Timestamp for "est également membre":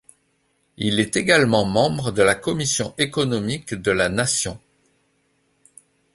0.99-2.09